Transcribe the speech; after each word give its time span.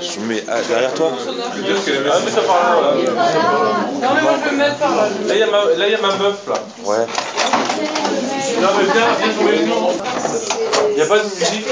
Je 0.00 0.20
me 0.20 0.26
mets 0.26 0.42
ah, 0.48 0.60
derrière 0.68 0.92
toi. 0.94 1.12
Ah, 1.16 2.18
mais 2.24 2.30
ça 2.30 2.40
par 2.42 2.56
là, 2.56 2.76
voilà. 2.76 2.94
Non, 4.00 4.08
mais 4.14 4.22
moi 4.22 4.32
je 4.38 4.44
vais 4.44 4.52
me 4.52 4.58
mettre 4.58 4.76
par 4.76 4.96
là. 4.96 5.02
Là, 5.26 5.34
il 5.34 5.38
y, 5.38 5.42
a 5.42 5.46
ma- 5.46 5.64
là, 5.76 5.88
y 5.88 5.94
a 5.94 5.98
ma 5.98 6.12
meuf, 6.16 6.36
là. 6.46 6.54
Ouais. 6.84 7.06
Non, 8.60 8.68
mais 8.76 8.84
viens, 8.92 9.06
viens. 9.20 9.32
Il 10.90 10.94
n'y 10.96 11.02
a 11.02 11.06
pas 11.06 11.18
de 11.18 11.24
musique. 11.24 11.68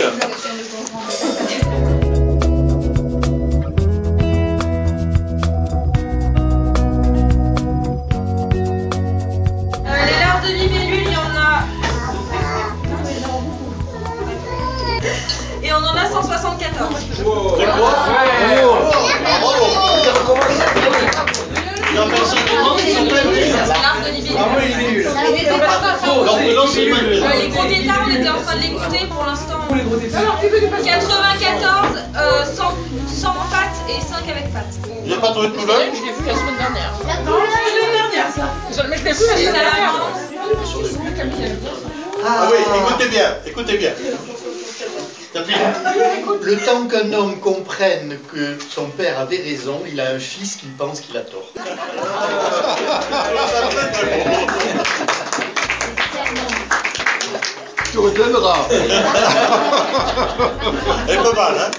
Les 26.74 27.48
gros 27.48 27.64
tétards, 27.64 28.04
on 28.06 28.10
était 28.10 28.28
en 28.28 28.40
train 28.42 28.56
de 28.56 28.62
l'écouter 28.62 29.06
pour 29.10 29.24
l'instant. 29.24 29.60
94, 30.84 31.88
euh, 32.16 32.44
sans, 32.44 32.74
sans 33.08 33.32
pattes 33.50 33.78
et 33.88 34.00
5 34.00 34.28
avec 34.30 34.52
pattes. 34.52 34.74
Il 35.04 35.08
n'y 35.08 35.14
a 35.14 35.18
pas 35.18 35.30
trouvé 35.30 35.48
de 35.48 35.52
couleur 35.52 35.78
Non, 35.78 35.92
c'est 35.94 36.26
la 36.26 36.34
semaine 36.34 37.92
dernière, 37.92 38.30
ça. 38.34 38.84
Mais 38.88 38.96
je 38.98 39.04
l'ai 39.04 39.12
vu 39.12 39.26
la 39.26 39.36
semaine 39.36 39.52
dernière. 39.52 39.94
Ah 42.24 42.48
oui, 42.50 42.58
écoutez 42.88 43.08
bien, 43.08 43.36
écoutez 43.46 43.76
bien. 43.76 43.92
Le 46.42 46.56
temps 46.64 46.86
qu'un 46.86 47.12
homme 47.12 47.38
comprenne 47.40 48.18
que 48.32 48.56
son 48.70 48.86
père 48.86 49.20
avait 49.20 49.36
raison, 49.36 49.82
il 49.86 50.00
a 50.00 50.10
un 50.12 50.18
fils 50.18 50.56
qui 50.56 50.66
pense 50.66 51.00
qu'il 51.00 51.16
a 51.16 51.20
tort. 51.20 51.52
Tu 57.96 58.02
retiendras. 58.02 58.68
Elle 61.08 61.14
est 61.14 61.22
pas 61.22 61.32
mal, 61.32 61.54
hein 61.58 61.70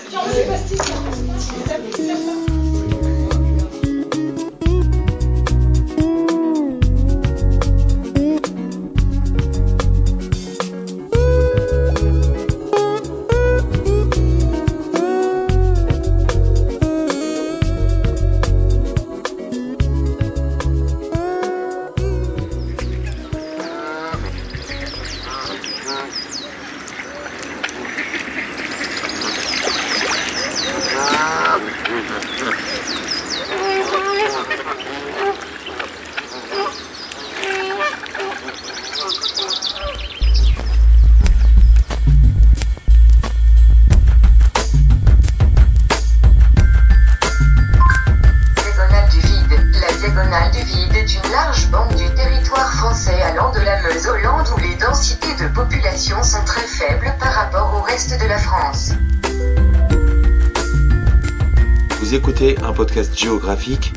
Vous 62.07 62.15
écoutez 62.15 62.57
un 62.59 62.71
podcast 62.71 63.19
géographique. 63.19 63.91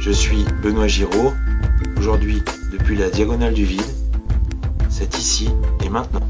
Je 0.00 0.10
suis 0.10 0.42
Benoît 0.64 0.88
Giraud. 0.88 1.32
Aujourd'hui, 1.96 2.42
depuis 2.72 2.96
la 2.96 3.08
diagonale 3.08 3.54
du 3.54 3.64
vide. 3.64 3.86
C'est 4.88 5.16
ici 5.16 5.48
et 5.84 5.88
maintenant. 5.88 6.28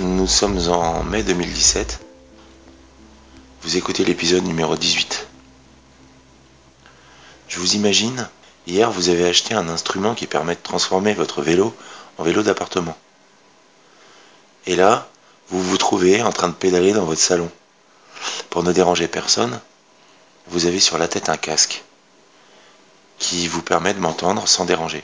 Nous 0.00 0.26
sommes 0.26 0.58
en 0.68 1.04
mai 1.04 1.22
2017. 1.22 2.00
Vous 3.62 3.76
écoutez 3.76 4.04
l'épisode 4.04 4.42
numéro 4.42 4.74
18. 4.74 5.28
Je 7.46 7.60
vous 7.60 7.76
imagine, 7.76 8.28
hier 8.66 8.90
vous 8.90 9.08
avez 9.08 9.28
acheté 9.28 9.54
un 9.54 9.68
instrument 9.68 10.16
qui 10.16 10.26
permet 10.26 10.56
de 10.56 10.60
transformer 10.60 11.14
votre 11.14 11.42
vélo 11.42 11.72
en 12.22 12.24
vélo 12.24 12.44
d'appartement. 12.44 12.96
Et 14.66 14.76
là, 14.76 15.08
vous 15.48 15.60
vous 15.60 15.76
trouvez 15.76 16.22
en 16.22 16.30
train 16.30 16.48
de 16.48 16.54
pédaler 16.54 16.92
dans 16.92 17.04
votre 17.04 17.20
salon. 17.20 17.50
Pour 18.48 18.62
ne 18.62 18.72
déranger 18.72 19.08
personne, 19.08 19.60
vous 20.46 20.66
avez 20.66 20.78
sur 20.78 20.98
la 20.98 21.08
tête 21.08 21.28
un 21.28 21.36
casque 21.36 21.82
qui 23.18 23.48
vous 23.48 23.60
permet 23.60 23.92
de 23.92 23.98
m'entendre 23.98 24.46
sans 24.46 24.64
déranger. 24.64 25.02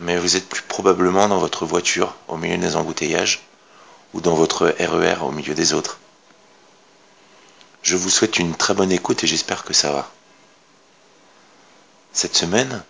Mais 0.00 0.18
vous 0.18 0.34
êtes 0.34 0.48
plus 0.48 0.62
probablement 0.62 1.28
dans 1.28 1.38
votre 1.38 1.64
voiture 1.64 2.16
au 2.26 2.36
milieu 2.36 2.58
des 2.58 2.74
embouteillages 2.74 3.40
ou 4.14 4.20
dans 4.20 4.34
votre 4.34 4.74
RER 4.80 5.22
au 5.22 5.30
milieu 5.30 5.54
des 5.54 5.74
autres. 5.74 6.00
Je 7.82 7.94
vous 7.94 8.10
souhaite 8.10 8.40
une 8.40 8.56
très 8.56 8.74
bonne 8.74 8.90
écoute 8.90 9.22
et 9.22 9.28
j'espère 9.28 9.62
que 9.62 9.74
ça 9.74 9.92
va. 9.92 10.10
Cette 12.12 12.34
semaine, 12.34 12.82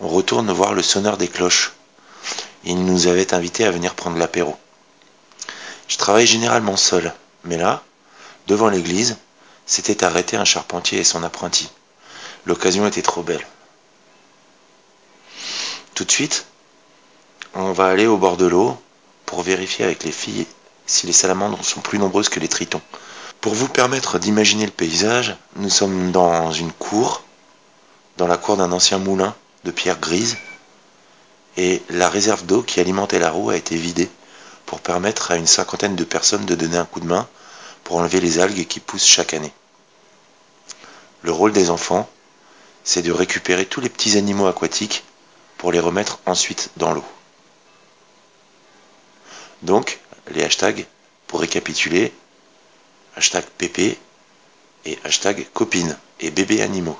on 0.00 0.08
retourne 0.08 0.50
voir 0.52 0.74
le 0.74 0.82
sonneur 0.82 1.16
des 1.16 1.28
cloches. 1.28 1.72
Il 2.64 2.84
nous 2.84 3.06
avait 3.06 3.34
invités 3.34 3.64
à 3.64 3.70
venir 3.70 3.94
prendre 3.94 4.18
l'apéro. 4.18 4.56
Je 5.88 5.96
travaille 5.96 6.26
généralement 6.26 6.76
seul, 6.76 7.12
mais 7.44 7.56
là, 7.56 7.82
devant 8.46 8.68
l'église, 8.68 9.16
s'était 9.66 10.04
arrêté 10.04 10.36
un 10.36 10.44
charpentier 10.44 11.00
et 11.00 11.04
son 11.04 11.22
apprenti. 11.22 11.70
L'occasion 12.46 12.86
était 12.86 13.02
trop 13.02 13.22
belle. 13.22 13.46
Tout 15.94 16.04
de 16.04 16.10
suite, 16.10 16.46
on 17.54 17.72
va 17.72 17.86
aller 17.86 18.06
au 18.06 18.16
bord 18.16 18.36
de 18.36 18.46
l'eau 18.46 18.76
pour 19.26 19.42
vérifier 19.42 19.84
avec 19.84 20.04
les 20.04 20.12
filles 20.12 20.46
si 20.86 21.06
les 21.06 21.12
salamandres 21.12 21.64
sont 21.64 21.80
plus 21.80 21.98
nombreuses 21.98 22.28
que 22.28 22.40
les 22.40 22.48
tritons. 22.48 22.82
Pour 23.40 23.54
vous 23.54 23.68
permettre 23.68 24.18
d'imaginer 24.18 24.66
le 24.66 24.72
paysage, 24.72 25.36
nous 25.56 25.70
sommes 25.70 26.12
dans 26.12 26.52
une 26.52 26.72
cour, 26.72 27.22
dans 28.16 28.26
la 28.26 28.36
cour 28.36 28.56
d'un 28.56 28.72
ancien 28.72 28.98
moulin 28.98 29.34
de 29.64 29.70
pierre 29.70 29.98
grise, 29.98 30.36
et 31.56 31.82
la 31.88 32.08
réserve 32.08 32.44
d'eau 32.46 32.62
qui 32.62 32.80
alimentait 32.80 33.18
la 33.18 33.30
roue 33.30 33.50
a 33.50 33.56
été 33.56 33.76
vidée 33.76 34.10
pour 34.66 34.80
permettre 34.80 35.30
à 35.30 35.36
une 35.36 35.46
cinquantaine 35.46 35.96
de 35.96 36.04
personnes 36.04 36.46
de 36.46 36.54
donner 36.54 36.76
un 36.76 36.84
coup 36.84 37.00
de 37.00 37.06
main 37.06 37.28
pour 37.84 37.96
enlever 37.96 38.20
les 38.20 38.38
algues 38.38 38.66
qui 38.66 38.80
poussent 38.80 39.06
chaque 39.06 39.34
année. 39.34 39.52
Le 41.22 41.32
rôle 41.32 41.52
des 41.52 41.70
enfants, 41.70 42.08
c'est 42.82 43.02
de 43.02 43.12
récupérer 43.12 43.66
tous 43.66 43.80
les 43.80 43.88
petits 43.88 44.18
animaux 44.18 44.46
aquatiques 44.46 45.04
pour 45.58 45.72
les 45.72 45.80
remettre 45.80 46.18
ensuite 46.26 46.70
dans 46.76 46.92
l'eau. 46.92 47.04
Donc, 49.62 50.00
les 50.32 50.44
hashtags, 50.44 50.86
pour 51.26 51.40
récapituler, 51.40 52.12
hashtag 53.16 53.44
PP 53.58 53.96
et 54.84 54.98
hashtag 55.04 55.46
copine 55.54 55.96
et 56.20 56.30
bébé 56.30 56.60
animaux. 56.60 56.98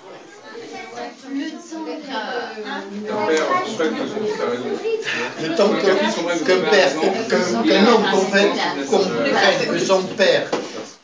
Le 5.43 5.55
temps 5.57 5.69
que- 5.69 6.45
qu'un 6.45 6.71
père, 6.71 6.91
qu'un 7.29 7.69
qu'un 7.69 7.87
homme 7.87 8.05
comprenne, 8.13 8.49
comprenne 8.91 9.69
que 9.71 9.79
son 9.79 10.03
père 10.03 10.49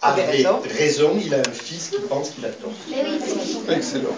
avait 0.03 0.25
raison, 0.79 1.11
il 1.23 1.35
a 1.35 1.39
un 1.39 1.53
fils 1.53 1.91
qui 1.91 2.01
pense 2.01 2.31
qu'il 2.31 2.45
a 2.47 2.49
tort. 2.49 2.73
Excellent. 3.71 4.17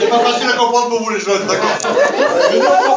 C'est 0.00 0.08
pas 0.08 0.18
facile 0.18 0.48
à 0.48 0.56
comprendre 0.56 0.88
pour 0.88 1.02
vous 1.02 1.10
les 1.10 1.20
jeunes, 1.20 1.46
d'accord 1.46 2.87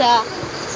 ça. 0.00 0.24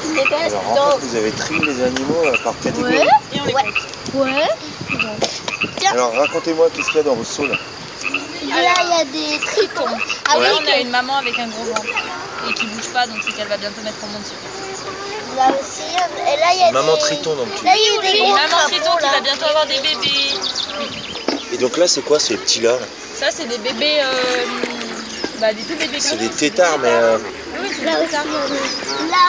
Tu 0.03 0.09
les 0.15 0.25
baisses 0.25 0.53
Alors 0.53 0.71
en 0.71 0.75
dans... 0.75 0.91
fait, 0.99 1.06
vous 1.06 1.17
avez 1.17 1.31
trié 1.32 1.61
les 1.65 1.82
animaux 1.82 2.23
euh, 2.26 2.37
par 2.44 2.55
catégorie. 2.61 2.99
Ouais. 2.99 3.06
Et 3.35 3.41
on 3.41 3.44
les 3.47 3.55
Ouais. 3.55 3.62
compte. 3.62 4.15
Ouais. 4.26 5.87
Alors 5.91 6.12
racontez-moi 6.15 6.69
qu'est-ce 6.75 6.87
qu'il 6.88 6.97
y 6.97 7.00
a 7.00 7.03
dans 7.05 7.15
vos 7.15 7.25
seaux 7.25 7.47
là. 7.47 7.55
Là, 7.55 8.73
il 8.85 8.91
y 8.91 9.00
a 9.00 9.05
des 9.05 9.38
tritons. 9.44 9.85
Ah 10.29 10.38
Là, 10.38 10.50
oui, 10.53 10.59
on 10.62 10.73
a 10.73 10.79
une 10.79 10.91
maman 10.91 11.17
avec 11.17 11.38
un 11.38 11.49
gros 11.49 11.65
ventre 11.65 11.87
et 12.49 12.53
qui 12.53 12.67
bouge 12.67 12.88
pas, 12.93 13.06
donc 13.06 13.17
c'est 13.25 13.32
qu'elle 13.32 13.49
va 13.49 13.56
bientôt 13.56 13.81
mettre 13.82 13.97
au 14.05 14.06
monde 14.09 14.23
là 15.37 15.50
aussi. 15.61 15.82
Et 15.82 16.38
là, 16.38 16.47
il 16.53 16.61
y 16.61 16.62
a 16.62 16.71
Maman 16.71 16.93
des... 16.94 16.99
triton 17.00 17.35
donc. 17.35 17.49
Là, 17.65 17.73
il 17.75 18.05
y 18.05 18.09
a 18.09 18.12
des 18.12 18.19
gros 18.19 18.29
maman 18.35 18.56
triton 18.69 18.91
qui 18.99 19.03
là. 19.05 19.11
va 19.15 19.21
bientôt 19.21 19.47
avoir 19.47 19.67
des 19.67 19.81
bébés. 19.81 20.35
Et 21.53 21.56
donc 21.59 21.76
là 21.76 21.88
c'est 21.88 22.03
quoi 22.03 22.21
ces 22.21 22.37
petits 22.37 22.61
là 22.61 22.76
Ça, 23.19 23.26
c'est 23.35 23.47
des 23.47 23.59
bébés. 23.59 24.00
Euh, 24.00 24.44
bah, 25.41 25.53
des 25.53 25.62
tout 25.62 25.76
bébés. 25.76 25.99
C'est 25.99 26.17
des 26.17 26.29
tétards 26.29 26.79
mais 26.79 26.88
euh, 26.93 27.19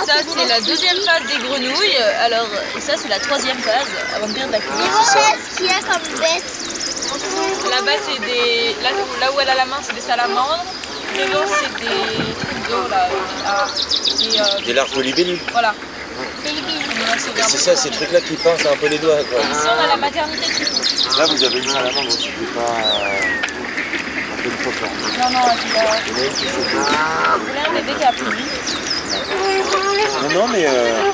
Ça, 0.06 0.14
c'est 0.38 0.48
la 0.48 0.62
deuxième 0.62 0.98
phase 0.98 1.24
des 1.28 1.38
grenouilles. 1.48 1.98
Alors, 2.22 2.48
et 2.78 2.82
ça, 2.82 2.94
c'est 2.98 3.08
la 3.10 3.20
troisième 3.20 3.58
phase 3.58 3.88
avant 4.16 4.28
de 4.28 4.34
de 4.34 4.40
la 4.40 4.58
Et 4.58 4.62
queue. 4.62 4.68
voilà 4.70 5.04
ce 5.04 5.58
qu'il 5.58 5.66
y 5.66 5.70
a 5.70 5.80
comme 5.80 6.20
bête. 6.20 6.44
Là-bas, 7.70 7.92
c'est 8.06 8.20
des. 8.26 8.76
Là 8.84 8.90
où, 8.94 9.20
là 9.20 9.32
où 9.34 9.40
elle 9.42 9.50
a 9.50 9.56
la 9.56 9.66
main, 9.66 9.78
c'est 9.82 9.94
des 9.96 10.02
salamandres. 10.02 10.66
Devant, 11.16 11.46
c'est 11.48 11.74
des 11.80 12.34
trucs 12.36 12.70
d'eau, 12.70 12.88
là. 12.90 13.08
euh, 13.10 13.48
ah, 13.48 13.68
des, 14.20 14.40
euh, 14.40 14.66
des 14.66 14.74
larves 14.74 14.96
de 14.96 15.02
libellules. 15.02 15.40
Voilà. 15.52 15.74
C'est 16.44 17.56
Et 17.56 17.58
ça, 17.60 17.76
ces 17.76 17.90
nous. 17.90 17.96
trucs 17.96 18.12
là 18.12 18.22
qui 18.22 18.36
pincent 18.36 18.66
un 18.72 18.78
peu 18.78 18.88
les 18.88 18.98
doigts 19.00 19.18
quoi. 19.30 19.40
Et 19.40 19.52
ici, 19.52 19.68
on 19.68 19.84
a 19.84 19.88
la 19.88 19.98
maternité 19.98 20.48
triton. 20.54 21.18
Là 21.18 21.26
vous 21.26 21.44
avez 21.44 21.60
une 21.60 21.70
salamandre 21.70 22.08
aussi 22.08 22.30
qui 22.30 22.46
pas 22.54 23.55
Non, 30.22 30.30
non, 30.34 30.48
mais 30.48 30.66
euh... 30.68 31.12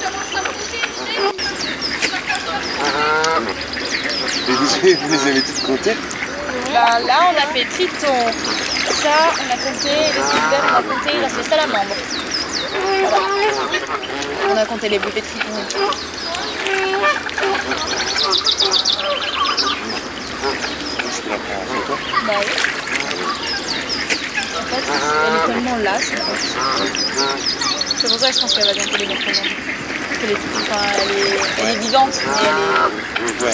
Vous, 4.47 5.11
les 5.11 5.27
avez 5.27 5.41
toutes 5.41 5.63
comptées 5.63 5.95
là, 6.73 7.19
on 7.31 7.37
a 7.37 7.53
fait 7.53 7.65
triton. 7.65 8.15
Ça, 9.01 9.31
on 9.39 9.49
a 9.49 9.57
compté. 9.57 9.93
Trucs 10.11 10.49
verts, 10.49 10.65
on 10.69 10.75
a 10.75 10.83
compté. 10.83 11.11
Il. 11.13 11.21
Voilà. 13.01 13.17
On 14.49 14.57
a 14.57 14.65
compté 14.65 14.89
les 14.89 14.99
bébés 14.99 15.21
tritons 15.21 15.65
en. 21.29 22.25
Bah 22.25 22.33
oui. 22.39 22.55
En 24.53 24.65
fait, 24.65 24.83
elle 25.27 25.35
est 25.35 25.45
tellement 25.45 25.71
en 25.71 25.77
fait. 25.77 26.15
C'est 28.01 28.07
pour 28.09 28.19
ça 28.19 28.27
que 28.29 28.33
je 28.33 28.39
pense 28.39 28.53
qu'elle 28.53 28.65
va 28.65 28.73
bientôt 28.73 28.97
les 28.97 29.05
mettre. 29.05 29.23
Parce 29.25 29.37
qu'elle 30.19 30.31
est, 30.31 30.37
enfin, 30.55 30.81
elle 31.01 31.11
est, 31.11 31.39
elle 31.59 31.69
est 31.69 31.79
vivante, 31.79 32.15
mais 32.25 32.33
elle 32.49 32.57
est. 32.57 33.51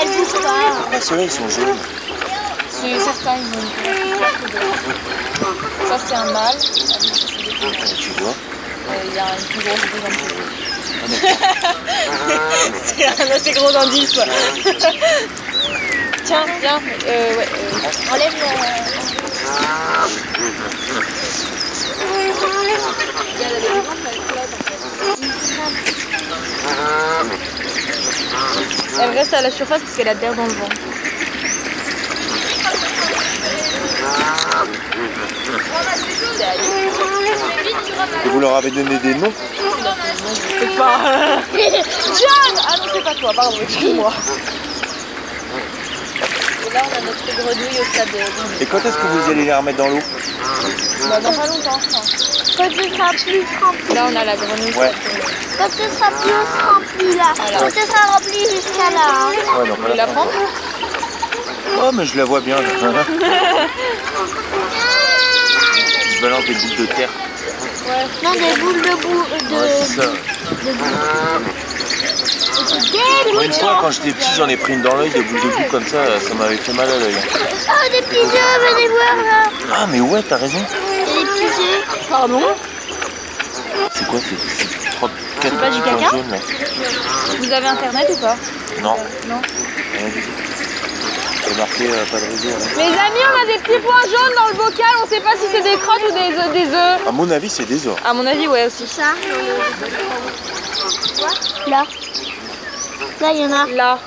Elle 0.00 0.08
bouge 0.08 0.32
pas. 0.42 0.62
Pourquoi 0.80 1.00
ceux-là 1.00 1.22
ils 1.22 1.30
sont 1.30 1.48
jaunes 1.48 1.78
C'est 2.70 2.98
certains, 3.00 3.36
ils 3.36 3.46
ont 3.46 3.60
une 3.60 3.70
couleur 3.70 3.94
plus 3.94 4.16
claire 4.16 4.36
que 4.38 4.46
d'autres. 4.52 5.88
Ça 5.88 5.96
c'est 6.06 6.14
un 6.14 6.24
mâle. 6.32 6.56
Ah 6.58 6.98
oui, 7.02 7.08
ça 7.08 7.26
c'est 7.28 7.44
des 7.44 7.52
femelles. 7.52 7.90
Et 7.90 7.96
tu 7.96 8.10
vois 8.22 8.34
Il 9.04 9.14
y 9.14 9.18
a 9.18 9.26
une 9.38 9.46
plus 9.46 9.60
grosse 9.60 9.84
boule 9.90 10.04
en 10.04 10.10
plus. 10.10 10.32
Ah 11.02 11.06
d'accord. 11.08 11.76
c'est 12.84 13.06
un 13.06 13.30
assez 13.30 13.52
gros 13.52 13.76
indice. 13.76 14.12
Tiens, 16.24 16.46
viens. 16.60 16.80
Euh, 17.08 17.36
ouais, 17.36 17.48
euh, 17.52 18.12
Enlève 18.12 18.32
le... 18.34 18.46
elle 29.00 29.10
reste 29.10 29.34
à 29.34 29.42
la 29.42 29.50
surface 29.50 29.82
parce 29.82 29.96
qu'elle 29.96 30.08
a 30.08 30.14
de 30.14 30.20
l'air 30.20 30.34
dans 30.34 30.46
le 30.46 30.52
Ali. 36.44 36.68
Et 38.24 38.28
vous 38.28 38.40
leur 38.40 38.54
avez 38.56 38.70
donné 38.70 38.98
des 38.98 39.14
noms 39.14 39.32
Je 39.32 40.58
sais 40.60 40.76
pas. 40.76 40.98
John 41.52 42.62
Ah 42.66 42.76
non, 42.78 42.84
c'est 42.92 43.02
pas 43.02 43.14
toi, 43.14 43.32
pardon, 43.34 43.56
excuse-moi. 43.62 44.12
Et 46.64 46.70
là, 46.72 46.80
on 46.84 46.92
a 46.96 47.00
notre 47.00 47.24
grenouille 47.36 47.80
au 47.80 47.84
stade 47.84 48.10
de. 48.12 48.18
Et 48.62 48.66
quand 48.66 48.78
est-ce 48.78 48.96
que 48.96 49.06
vous 49.06 49.30
allez 49.30 49.44
les 49.44 49.54
remettre 49.54 49.78
dans 49.78 49.88
l'eau 49.88 50.00
Bah, 51.08 51.20
dans 51.20 51.32
pas 51.32 51.46
longtemps, 51.46 51.78
je 51.84 51.88
pense. 51.90 52.10
Quand 52.56 52.70
ce 52.70 52.82
sera 52.88 53.10
plus 53.10 53.44
rempli. 53.62 53.94
Là, 53.94 54.00
on 54.10 54.16
a 54.16 54.24
la 54.24 54.36
grenouille 54.36 54.74
Ouais. 54.76 54.92
Quand 55.58 55.70
ce 55.70 55.84
sera 55.96 56.10
plus 56.10 56.32
rempli 56.32 57.16
là. 57.16 57.32
Voilà. 57.36 57.58
Quand 57.58 57.70
ce 57.70 57.80
sera 57.86 58.02
rempli 58.14 58.38
jusqu'à 58.54 58.90
là. 58.90 59.06
hein. 59.10 59.30
Ouais, 59.30 59.66
donc 59.68 59.76
Vous 59.78 59.82
voulez 59.82 59.96
la 59.96 60.06
prendre 60.06 60.30
Oh, 61.84 61.90
mais 61.92 62.04
je 62.04 62.16
la 62.16 62.24
vois 62.24 62.40
bien. 62.40 62.56
je 66.16 66.20
balance 66.22 66.44
des 66.46 66.54
boules 66.54 66.76
de 66.76 66.86
terre. 66.94 67.10
Ouais. 67.88 68.06
Non, 68.22 68.32
des 68.32 68.54
boules 68.60 68.82
de 68.82 68.94
boue. 69.02 69.24
De... 69.50 69.54
Ouais, 69.54 69.68
c'est 69.84 70.00
ça. 70.00 70.06
de 70.06 70.72
boue. 70.72 70.84
Moi, 73.34 73.44
une 73.44 73.52
fois, 73.52 73.78
quand 73.80 73.90
j'étais 73.90 74.12
petit, 74.12 74.28
j'en 74.36 74.48
ai 74.48 74.56
pris 74.56 74.72
une 74.74 74.82
dans 74.82 74.94
l'œil, 74.96 75.10
des 75.10 75.20
boules 75.22 75.40
de 75.40 75.46
boue 75.46 75.68
comme 75.70 75.86
ça, 75.86 76.20
ça 76.20 76.34
m'avait 76.34 76.56
fait 76.56 76.72
mal 76.72 76.88
à 76.90 76.98
l'œil. 76.98 77.14
Oh, 77.16 77.90
des 77.92 78.02
petits 78.02 78.18
œufs, 78.20 78.74
venez 78.74 78.88
voir 78.88 79.16
là. 79.24 79.42
Ah, 79.74 79.86
mais 79.88 80.00
ouais, 80.00 80.22
t'as 80.22 80.36
raison. 80.36 80.58
Des 80.58 81.24
petits 81.24 81.44
œufs. 81.44 82.08
Pardon 82.08 82.42
C'est 83.94 84.06
quoi 84.06 84.18
ces, 84.20 84.36
ces 84.36 84.66
trois, 84.96 85.10
quatre 85.40 85.58
pas 85.58 85.70
du 85.70 85.80
caca 85.80 86.10
jaunes 86.10 86.30
là 86.30 86.38
Vous 87.38 87.52
avez 87.52 87.66
internet 87.66 88.06
ou 88.10 88.16
pas 88.20 88.36
Non, 88.82 88.96
Non. 89.28 89.40
rien 89.98 90.08
du 90.08 90.20
tout. 90.22 90.30
A 91.44 91.46
marqué 91.58 91.84
euh, 91.86 92.04
pas 92.10 92.18
de 92.18 92.24
réseau. 92.24 92.48
rien. 92.48 92.58
Les 92.76 92.92
amis, 92.98 93.24
on 93.28 93.34
a 93.42 93.44
des 93.46 93.58
petits 93.62 93.80
points 93.80 94.04
jaunes 94.04 94.34
dans 94.36 94.48
le 94.48 94.54
bocal, 94.54 94.94
on 95.04 95.08
sait 95.08 95.20
pas 95.20 95.36
si 95.36 95.46
c'est 95.52 95.62
des 95.62 95.76
crottes 95.76 96.02
ou 96.08 96.12
des 96.12 96.34
œufs. 96.38 96.52
Des 96.52 96.68
œufs. 96.74 97.00
À 97.06 97.12
mon 97.12 97.30
avis, 97.30 97.50
c'est 97.50 97.66
des 97.66 97.86
ors. 97.86 97.98
À 98.04 98.14
mon 98.14 98.26
avis, 98.26 98.48
ouais 98.48 98.66
aussi. 98.66 98.86
Ça, 98.86 99.12
le. 99.28 99.36
Là. 101.70 101.84
Là, 103.22 103.30
il 103.32 103.40
y 103.40 103.46
en 103.46 103.52
a. 103.52 103.66
Là. 103.68 103.98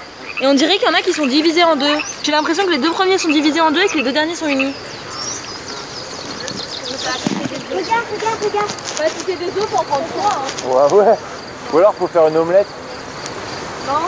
Et 0.41 0.48
on 0.48 0.53
dirait 0.53 0.77
qu'il 0.77 0.86
y 0.89 0.91
en 0.91 0.93
a 0.93 1.01
qui 1.01 1.13
sont 1.13 1.25
divisés 1.25 1.63
en 1.63 1.77
deux. 1.77 1.98
J'ai 2.24 2.34
l'impression 2.34 2.65
que 2.65 2.72
les 2.72 2.79
deux 2.79 2.91
premiers 2.91 3.17
sont 3.17 3.29
divisés 3.29 3.62
en 3.62 3.72
deux 3.72 3.81
et 3.81 3.88
que 3.88 3.95
les 3.95 4.03
deux 4.03 4.12
derniers 4.12 4.36
sont 4.36 4.45
unis. 4.45 4.74
Regarde, 7.72 8.03
regarde, 8.13 8.43
regarde. 8.43 8.72
Bah 8.98 9.05
si 9.07 9.24
c'est 9.25 9.36
des 9.38 9.45
œufs, 9.45 9.69
faut 9.69 9.77
en 9.77 9.84
prendre 9.86 10.03
trois. 10.10 10.43
Hein. 10.43 10.91
Ouais, 10.91 11.07
ouais. 11.07 11.15
Ou 11.72 11.77
alors, 11.77 11.95
faut 11.95 12.07
faire 12.07 12.27
une 12.27 12.36
omelette. 12.36 12.67
Non 13.88 14.01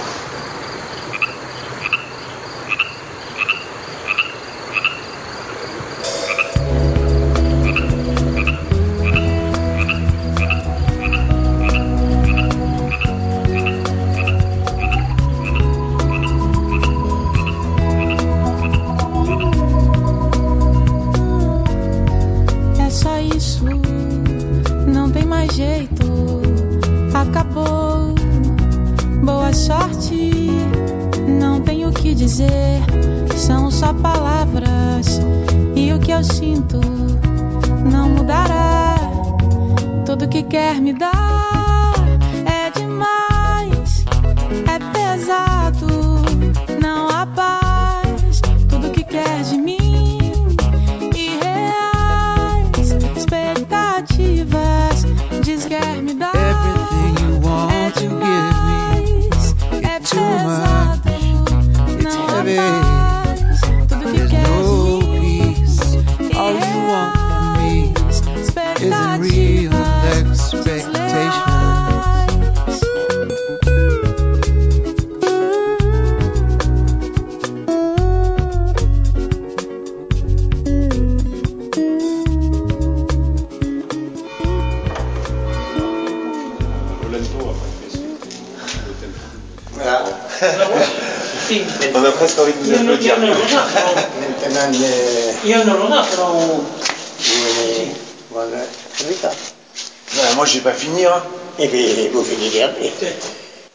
Ouais, 100.48 100.54
moi, 100.54 100.54
j'ai 100.54 100.62
pas 100.62 100.74
fini. 100.74 101.06
Hein. 101.06 101.24
Et 101.60 101.68
puis 101.68 102.08
vous 102.14 102.24
finirez 102.24 102.64
après. 102.64 102.92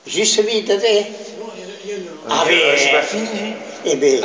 Juste 0.07 0.41
vite, 0.45 0.71
hein. 0.71 1.05
Ah, 2.31 2.45
mais, 2.47 2.77
j'ai 2.79 2.93
pas 2.93 3.03
fini. 3.03 3.55
Eh 3.85 3.97
bien. 3.97 4.21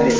Allez. 0.00 0.14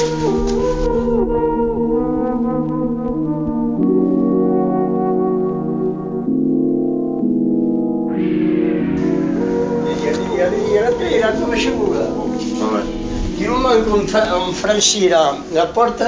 Du 13.38 13.49
moment 13.49 13.71
qu'on 13.83 14.52
franchit 14.52 15.09
la, 15.09 15.37
la 15.52 15.66
porte, 15.66 16.02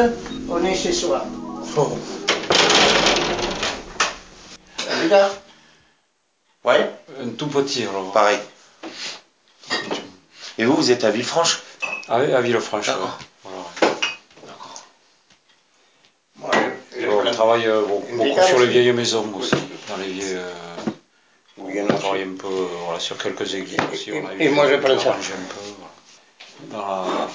on 0.49 0.65
est 0.65 0.75
chez 0.75 0.93
soi. 0.93 1.25
Ouais, 6.65 6.91
Un 7.23 7.31
tout 7.31 7.47
petit 7.47 7.85
alors. 7.85 8.13
pareil. 8.13 8.39
Et 10.59 10.65
vous, 10.65 10.75
vous 10.75 10.91
êtes 10.91 11.05
à 11.05 11.11
Villefranche? 11.11 11.61
Ah 12.09 12.19
oui, 12.21 12.33
à 12.33 12.41
Villefranche. 12.41 12.87
D'accord. 12.87 13.19
ouais. 13.45 13.51
Voilà. 14.43 14.57
Moi, 16.37 16.51
je, 16.93 17.01
je 17.01 17.07
On 17.09 17.31
travaille 17.33 17.67
euh, 17.67 17.83
beaucoup, 17.83 18.43
sur 18.43 18.59
les 18.59 18.67
vieilles 18.67 18.93
maisons 18.93 19.33
aussi. 19.39 19.55
Dans 19.89 19.97
les 19.99 20.09
vieilles, 20.09 20.35
euh, 20.37 20.53
Oui, 21.59 21.79
on 21.81 21.87
travaille 21.99 22.23
un 22.23 22.35
peu 22.37 22.49
euh, 22.49 22.67
voilà, 22.85 23.01
sur 23.01 23.17
quelques 23.19 23.55
églises 23.55 23.79
aussi. 23.93 24.11
Et- 24.11 24.21
on 24.21 24.27
a 24.27 24.35
et 24.35 24.47
eu 24.47 24.49
moi, 24.51 24.69
je 24.69 24.77
prends 24.77 24.99
ça. 24.99 25.11
un 25.11 25.15
peu. 25.15 25.61
Voilà. 25.79 25.93
Dans 26.71 26.87
la, 26.87 27.29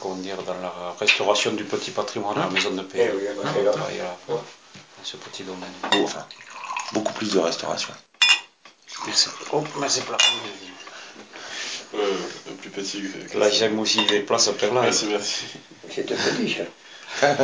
comment 0.00 0.16
dire, 0.16 0.42
dans 0.42 0.54
la 0.54 0.72
restauration 0.98 1.52
du 1.52 1.64
petit 1.64 1.90
patrimoine 1.92 2.36
à 2.38 2.44
la 2.46 2.50
maison 2.50 2.70
de 2.70 2.82
paix. 2.82 3.10
Oui, 3.14 3.22
on 3.38 4.40
ce 5.04 5.16
petit 5.16 5.42
domaine. 5.42 5.72
Ou 5.94 6.04
enfin, 6.04 6.26
beaucoup 6.92 7.12
plus 7.12 7.32
de 7.32 7.38
restauration. 7.38 7.92
Merci. 9.06 9.28
Oh, 9.52 9.64
merci 9.78 10.00
pour 10.02 10.12
la 10.12 10.18
Euh, 11.94 12.16
plus 12.60 12.70
petit 12.70 13.02
que. 13.02 13.38
Là, 13.38 13.50
j'aime 13.50 13.78
aussi 13.78 14.04
les 14.06 14.20
places 14.20 14.48
à 14.48 14.52
Perlin. 14.52 14.82
Merci, 14.82 15.06
merci. 15.06 15.44
C'était 15.90 16.14
petit 16.14 16.56
ça. 16.56 17.36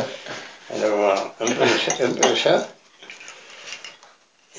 Alors, 0.73 1.33
un 1.39 1.45
peu, 1.45 1.63
un 2.03 2.11
peu 2.11 2.29
de 2.29 2.35
ça. 2.35 2.67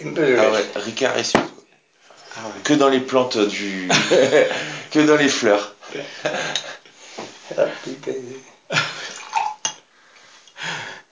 Un 0.04 0.12
peu 0.12 0.26
de 0.26 0.36
Ah 0.38 0.50
ouais, 0.50 0.66
Ricard 0.76 1.16
est 1.18 1.24
sûr. 1.24 1.40
Ah 2.36 2.46
ouais. 2.46 2.62
Que 2.64 2.74
dans 2.74 2.88
les 2.88 3.00
plantes 3.00 3.38
du. 3.38 3.88
que 4.90 5.00
dans 5.00 5.16
les 5.16 5.28
fleurs. 5.28 5.74
Ah, 7.56 7.64
putain. 7.84 8.12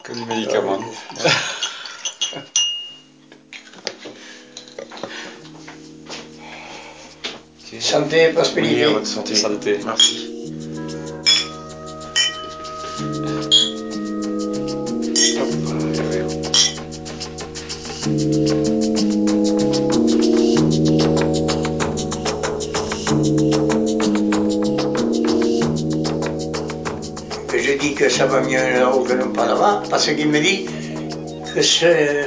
Que 0.02 0.12
du 0.12 0.24
médicament. 0.24 0.78
Ok. 0.78 1.22
Santé, 7.80 8.28
prospérité. 8.28 8.85
votre 8.87 9.06
santé. 9.06 9.35
Santé. 9.35 9.78
Merci. 9.85 10.33
Je 27.59 27.73
dis 27.78 27.95
que 27.95 28.09
ça 28.09 28.26
va 28.26 28.40
mieux 28.40 28.59
là-haut 28.78 29.00
que 29.00 29.12
non 29.14 29.33
pas 29.33 29.47
là-bas, 29.47 29.83
parce 29.90 30.06
qu'il 30.06 30.28
me 30.28 30.38
dit 30.40 30.66
que, 31.54 31.62
ce, 31.62 32.26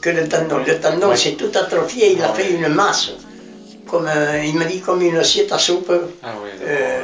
que 0.00 0.10
le 0.10 0.28
tendon, 0.28 0.58
le 0.66 0.78
tendon 0.78 1.08
Ouais. 1.08 1.16
c'est 1.16 1.32
tout 1.32 1.50
atrophié, 1.54 2.12
il 2.12 2.22
a 2.22 2.30
Ah 2.30 2.34
fait 2.34 2.50
une 2.50 2.68
masse. 2.68 3.12
Comme, 3.88 4.06
euh, 4.08 4.44
il 4.44 4.54
me 4.54 4.64
dit 4.66 4.80
comme 4.80 5.02
une 5.02 5.16
assiette 5.16 5.50
à 5.52 5.58
soupe. 5.58 5.90
Ah 6.22 6.34
oui. 6.42 6.50
Euh, 6.62 7.02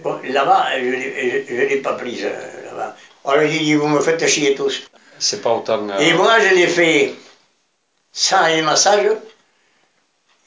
bon, 0.00 0.18
là-bas, 0.24 0.66
je 0.78 0.84
ne 0.84 1.66
l'ai 1.68 1.76
pas 1.76 1.94
prise. 1.94 2.24
euh, 2.24 2.64
là-bas. 2.66 2.96
Alors 3.26 3.42
j'ai 3.50 3.58
dit, 3.60 3.74
vous 3.74 3.86
me 3.88 4.00
faites 4.00 4.26
chier 4.26 4.54
tous. 4.54 4.82
C'est 5.18 5.40
pas 5.42 5.52
autant. 5.52 5.88
euh, 5.90 5.98
Et 5.98 6.12
moi, 6.14 6.38
je 6.40 6.54
l'ai 6.54 6.66
fait 6.66 7.14
sans 8.12 8.46
les 8.46 8.62
massages 8.62 9.08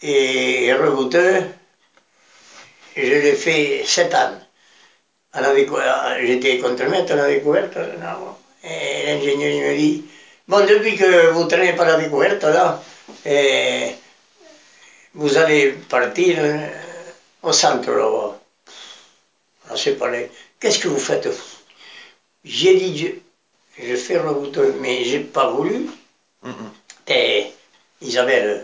et 0.01 0.73
rebouteux. 0.73 1.43
Je 2.95 3.01
l'ai 3.01 3.35
fait 3.35 3.83
sept 3.85 4.13
ans. 4.15 4.33
J'étais 6.25 6.57
contremaître 6.57 7.11
à 7.13 7.15
la 7.15 7.27
découverte. 7.27 7.77
Et 8.63 9.05
l'ingénieur 9.05 9.69
me 9.71 9.77
dit 9.77 10.03
Bon, 10.47 10.65
depuis 10.65 10.95
que 10.95 11.27
vous 11.29 11.45
traînez 11.45 11.73
pas 11.73 11.85
la 11.85 11.97
découverte, 11.97 12.43
là, 12.43 12.81
vous 15.17 15.35
allez 15.35 15.73
partir 15.89 16.35
euh, 16.39 16.67
au 17.41 17.51
centre 17.51 17.91
là-bas. 17.91 18.37
On 19.69 19.75
s'est 19.75 19.93
parlé. 19.93 20.29
Qu'est-ce 20.59 20.77
que 20.79 20.87
vous 20.87 20.99
faites? 20.99 21.27
J'ai 22.45 22.75
dit 22.75 23.15
je, 23.79 23.95
fais 23.95 24.17
rebouteux, 24.17 24.75
mais 24.79 25.03
j'ai 25.05 25.19
pas 25.19 25.47
voulu. 25.47 25.87
Mm. 26.43 26.51
Et 27.07 27.45
Isabelle, 28.01 28.63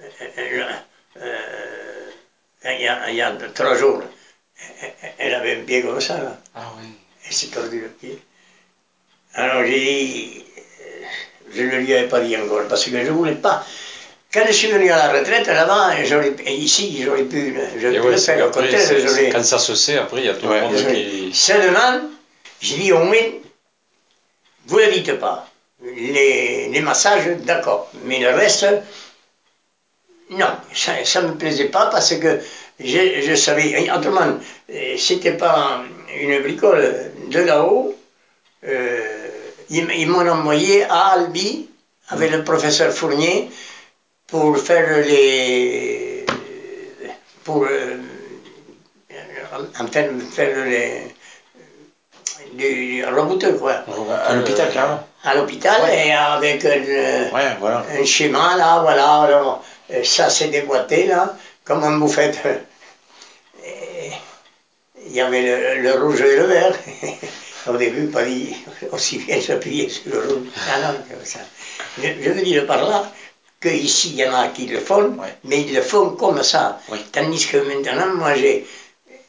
euh, 0.00 0.06
euh, 0.38 0.72
euh, 1.20 2.10
il, 2.64 2.80
y 2.80 2.86
a, 2.88 3.10
il 3.10 3.16
y 3.16 3.22
a 3.22 3.30
trois 3.54 3.76
jours, 3.76 4.02
elle- 5.18 5.34
avait 5.34 5.56
un 5.56 5.62
pied 5.62 5.82
comme 5.82 6.00
ça, 6.00 6.18
là. 6.18 6.36
Ah 6.54 6.72
oui. 6.76 6.88
Elle 7.26 7.32
s'est 7.32 7.46
tordu 7.46 7.80
le 7.80 7.88
pied. 7.88 8.18
Alors 9.34 9.64
j'ai 9.64 9.78
dit, 9.78 10.44
je 11.52 11.62
ne 11.62 11.76
lui 11.76 11.92
avais 11.92 12.08
pas 12.08 12.20
dit 12.20 12.36
encore, 12.36 12.66
parce 12.68 12.84
que 12.84 12.90
je 12.90 12.96
ne 12.96 13.10
voulais 13.10 13.34
pas. 13.34 13.64
Quand 14.34 14.44
je 14.46 14.50
suis 14.52 14.66
venu 14.66 14.90
à 14.90 14.96
la 14.96 15.08
retraite, 15.16 15.46
là-bas, 15.46 15.94
ici, 16.46 17.00
j'aurais 17.04 17.22
pu 17.22 17.54
je 17.78 17.86
ouais, 17.86 18.10
le 18.10 18.16
faire. 18.16 18.44
Au 18.44 18.48
après, 18.48 18.98
j'aurais- 19.00 19.28
quand 19.30 19.44
ça 19.44 19.58
se 19.60 19.76
sait, 19.76 19.96
après, 19.96 20.22
il 20.22 20.24
y 20.24 20.28
a 20.28 20.34
tout 20.34 20.46
Ouais, 20.46 20.60
le 20.60 20.66
monde 20.66 20.92
qui. 20.92 21.30
Seulement, 21.32 22.00
je 22.60 22.74
dis 22.74 22.90
au 22.90 22.98
moins, 22.98 23.28
vous 24.66 24.80
dites 24.90 25.12
pas. 25.14 25.46
Les, 25.84 26.66
les 26.66 26.80
massages, 26.80 27.26
d'accord. 27.38 27.88
Mais 28.02 28.18
le 28.18 28.30
reste, 28.30 28.66
non, 30.30 30.52
ça 30.74 31.20
ne 31.20 31.26
me 31.28 31.32
plaisait 31.36 31.66
pas 31.66 31.86
parce 31.86 32.16
que 32.16 32.38
je, 32.80 33.20
je 33.22 33.34
savais. 33.36 33.88
Autrement, 33.94 34.32
euh, 34.70 34.96
c'était 34.98 35.32
pas 35.32 35.78
une 36.16 36.40
bricole 36.40 37.10
de 37.28 37.38
là-haut. 37.38 37.94
Euh, 38.66 39.28
ils, 39.70 39.86
ils 39.94 40.08
m'ont 40.08 40.26
envoyé 40.26 40.82
à 40.88 41.12
Albi 41.12 41.66
avec 42.08 42.30
le 42.30 42.42
professeur 42.42 42.92
Fournier 42.92 43.48
pour 44.34 44.58
faire 44.58 44.88
les. 45.06 46.26
pour. 47.44 47.64
euh, 47.70 47.98
enfin, 49.78 49.86
faire 50.32 50.64
les. 50.66 51.02
du 52.54 53.04
rebouteux, 53.04 53.52
quoi. 53.52 53.74
À 54.26 54.34
l'hôpital, 54.34 54.72
carrément. 54.72 55.06
À 55.22 55.34
l'hôpital 55.36 55.82
Ouais. 55.82 56.08
et 56.08 56.12
avec 56.12 56.64
un, 56.64 56.80
Ouais, 57.32 57.56
voilà. 57.60 57.84
un 57.88 58.04
schéma, 58.04 58.56
là, 58.56 58.80
voilà. 58.82 59.08
Alors, 59.22 59.64
euh, 59.92 60.02
ça 60.02 60.28
s'est 60.28 60.48
déboîté, 60.48 61.06
là, 61.06 61.36
comme 61.64 61.84
en 61.84 61.92
bouffette. 61.92 62.38
Et 63.64 64.10
Il 65.06 65.12
y 65.12 65.20
avait 65.20 65.42
le, 65.42 65.82
le 65.82 65.92
rouge 66.02 66.20
et 66.22 66.34
le 66.36 66.42
vert. 66.46 66.74
Au 67.68 67.76
début, 67.76 68.06
pas 68.08 68.24
dit 68.24 68.54
aussi 68.90 69.18
bien 69.18 69.40
s'appuyer 69.40 69.88
sur 69.88 70.10
le 70.10 70.18
rouge. 70.28 70.48
Ah 70.70 70.80
non, 70.82 70.94
comme 71.08 71.24
ça. 71.24 71.38
Je, 72.02 72.08
je 72.22 72.30
veux 72.30 72.42
dire 72.42 72.66
par 72.66 72.82
là 72.90 73.04
qu'ici, 73.64 74.10
il 74.10 74.16
y 74.22 74.24
en 74.28 74.34
a 74.34 74.48
qui 74.48 74.66
le 74.66 74.80
font, 74.88 75.06
Ouais. 75.22 75.34
mais 75.48 75.58
ils 75.62 75.74
le 75.74 75.82
font 75.82 76.10
comme 76.22 76.42
ça. 76.42 76.64
Tandis 77.12 77.46
que 77.50 77.58
maintenant, 77.70 78.10
moi, 78.22 78.32
j'ai, 78.40 78.64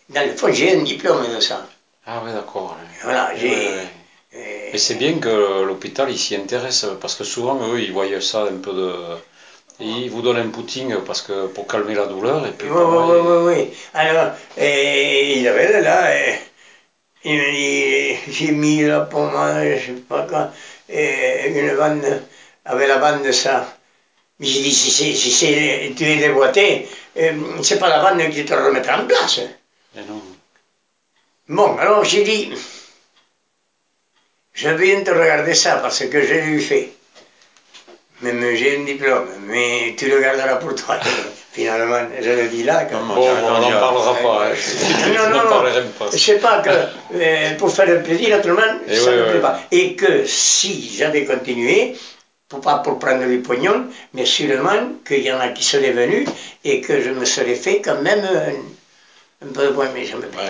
dans 0.10 0.26
le 0.30 0.34
fond, 0.40 0.52
j'ai 0.52 0.70
un 0.78 0.84
diplôme 0.84 1.26
de 1.36 1.40
ça. 1.50 1.58
Ah 2.06 2.22
oui, 2.24 2.32
d'accord. 2.34 2.78
Voilà, 3.04 3.26
j'ai. 3.40 3.50
ouais. 3.50 3.88
euh, 4.36 4.70
Et 4.74 4.78
c'est 4.78 4.96
bien 5.04 5.14
que 5.26 5.64
l'hôpital 5.70 6.08
il 6.16 6.20
s'y 6.20 6.36
intéresse 6.36 6.86
parce 7.02 7.16
que 7.16 7.24
souvent 7.24 7.58
eux 7.70 7.80
ils 7.86 7.92
voient 7.92 8.22
ça 8.22 8.42
un 8.54 8.58
peu 8.66 8.74
de. 8.82 8.90
Ils 9.80 10.10
vous 10.10 10.22
donnent 10.22 10.38
un 10.48 10.50
pudding 10.56 10.90
parce 11.08 11.22
que 11.22 11.48
pour 11.48 11.66
calmer 11.68 11.96
la 11.96 12.06
douleur 12.06 12.46
et 12.48 12.52
puis. 12.52 12.68
Oui, 12.70 12.84
oui, 12.94 13.18
oui, 13.30 13.38
oui. 13.48 13.62
Alors, 13.94 14.30
et, 14.58 15.40
il 15.40 15.48
avait 15.48 15.82
là, 15.82 16.00
et, 16.16 16.36
il 17.26 17.38
me 17.40 17.52
dit, 17.52 18.32
j'ai 18.32 18.52
mis 18.52 18.84
la 18.84 19.02
pommade, 19.02 19.78
je 19.80 19.88
sais 19.88 20.00
pas 20.08 20.24
quoi, 20.30 20.52
et 20.90 21.48
une 21.50 21.76
bande, 21.76 22.22
avec 22.66 22.88
la 22.88 22.98
bande 22.98 23.24
de 23.24 23.32
ça. 23.32 23.75
Mais 24.40 24.48
j'ai 24.48 24.62
dit, 24.62 24.74
si, 24.74 24.92
si 24.92 25.32
c'est, 25.32 25.92
tu 25.96 26.04
es 26.06 26.18
déboîté, 26.18 26.88
euh, 27.18 27.62
c'est 27.64 27.80
pas 27.80 27.90
la 27.90 28.00
bande 28.00 28.30
qui 28.30 28.44
te 28.44 28.54
remettra 28.54 29.00
en 29.02 29.06
place. 29.06 29.40
Et 29.40 30.02
non. 30.08 30.22
Bon, 31.48 31.78
alors 31.78 32.04
j'ai 32.04 32.24
dit, 32.24 32.50
je 34.54 34.70
viens 34.70 35.02
te 35.02 35.12
regarder 35.12 35.54
ça 35.54 35.78
parce 35.78 36.06
que 36.06 36.22
je 36.24 36.34
l'ai 36.34 36.60
fait. 36.60 36.90
Même 38.22 38.56
j'ai 38.56 38.78
un 38.78 38.84
diplôme, 38.84 39.28
mais 39.48 39.94
tu 39.98 40.08
le 40.08 40.20
garderas 40.22 40.56
pour 40.56 40.74
toi. 40.74 40.98
finalement, 41.52 42.08
je 42.22 42.30
le 42.30 42.48
dis 42.48 42.64
là. 42.64 42.84
Bon, 42.90 42.98
on 42.98 43.60
n'en 43.60 43.70
parlera 43.80 44.14
pas. 44.16 44.50
non, 45.14 45.26
On 45.26 45.30
non, 45.30 45.44
non. 45.50 45.64
Je 46.12 46.18
sais 46.18 46.36
pas 46.38 46.60
que 46.60 46.70
euh, 47.14 47.54
pour 47.58 47.72
faire 47.72 48.02
plaisir, 48.04 48.38
autrement, 48.38 48.62
Et 48.88 48.96
ça 48.96 49.12
ne 49.12 49.18
oui, 49.18 49.24
plaît 49.24 49.36
oui. 49.36 49.42
pas. 49.42 49.60
Et 49.72 49.96
que 49.96 50.26
si 50.26 50.96
j'avais 50.98 51.26
continué, 51.26 51.94
pour 52.50 52.62
pas 52.62 52.78
pour 52.80 53.00
prendre 53.00 53.26
du 53.26 53.40
pognon, 53.40 53.88
mais 54.14 54.26
sûrement 54.26 54.82
qu'il 55.06 55.22
y 55.24 55.32
en 55.32 55.40
a 55.40 55.50
qui 55.50 55.64
seraient 55.64 55.92
venus 55.92 56.28
et 56.64 56.82
que 56.82 57.02
je 57.02 57.10
me 57.12 57.26
serais 57.26 57.56
fait 57.56 57.82
quand 57.82 58.00
même 58.02 58.24
un, 58.24 58.60
un 59.48 59.52
peu 59.52 59.66
de 59.68 59.72
point, 59.72 59.90
mais 59.94 60.06
je 60.06 60.16
me 60.16 60.28
pas. 60.28 60.44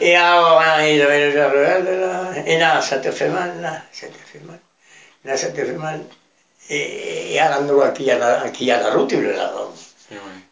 Et 0.00 0.14
alors, 0.16 0.60
hein, 0.60 0.84
il 0.84 1.00
avait 1.02 1.28
le 1.28 1.34
genre, 1.36 1.52
là, 1.52 1.80
là, 1.80 1.96
là, 1.96 2.32
et 2.46 2.56
là, 2.58 2.80
ça 2.80 2.98
te 2.98 3.10
fait 3.10 3.28
mal, 3.28 3.60
là, 3.60 3.82
ça 3.92 4.06
te 4.06 4.18
fait 4.30 4.40
mal, 4.46 4.58
là, 5.24 5.36
ça 5.36 5.48
te 5.48 5.64
fait 5.64 5.72
mal. 5.72 6.02
Et, 6.70 7.34
et 7.34 7.40
à 7.40 7.50
l'endroit 7.50 7.90
qui 7.90 8.04
y 8.04 8.10
a 8.10 8.16
la, 8.16 8.50
qui 8.50 8.66
y 8.66 8.70
a 8.70 8.78
la 8.78 8.90
route, 8.92 9.12
là, 9.12 9.52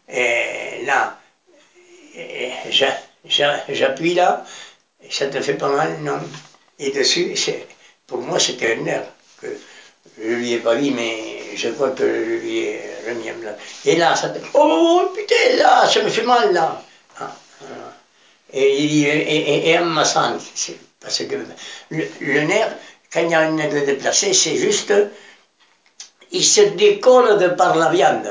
Et 0.07 0.83
là, 0.85 1.17
j'appuie 3.69 4.13
là, 4.13 4.43
et 5.01 5.11
ça 5.11 5.27
te 5.27 5.41
fait 5.41 5.53
pas 5.53 5.69
mal, 5.69 5.97
non? 6.01 6.19
Et 6.79 6.91
dessus, 6.91 7.33
pour 8.07 8.19
moi, 8.19 8.39
c'était 8.39 8.73
un 8.73 8.81
nerf 8.81 9.03
que 9.41 9.47
je 10.21 10.33
lui 10.33 10.51
ai 10.53 10.57
pas 10.57 10.75
dit, 10.75 10.91
mais 10.91 11.55
je 11.55 11.69
crois 11.69 11.89
que 11.91 12.03
je 12.03 12.43
lui 12.43 12.57
ai 12.59 12.79
remis 13.07 13.29
un 13.29 13.33
blanc. 13.33 13.55
Et 13.85 13.95
là, 13.95 14.15
ça 14.15 14.29
te... 14.29 14.39
Oh 14.53 15.03
putain, 15.15 15.55
là, 15.57 15.87
ça 15.87 16.01
me 16.01 16.09
fait 16.09 16.21
mal, 16.23 16.51
là 16.53 16.81
Ah, 17.19 17.31
ah. 17.61 17.65
Et 18.51 18.81
il 18.81 18.87
dit, 18.87 19.05
et, 19.05 19.35
et, 19.35 19.69
et 19.69 19.77
en 19.77 19.83
massant, 19.83 20.33
c'est 20.55 20.75
parce 20.99 21.19
que 21.19 21.35
le, 21.91 22.03
le 22.19 22.39
nerf, 22.43 22.75
quand 23.13 23.21
il 23.21 23.29
y 23.29 23.33
a 23.33 23.39
un 23.41 23.51
nerf 23.51 23.69
déplacé, 23.85 24.33
c'est 24.33 24.55
juste, 24.55 24.91
il 26.31 26.43
se 26.43 26.61
décolle 26.61 27.37
de 27.37 27.47
par 27.49 27.75
la 27.75 27.89
viande. 27.89 28.29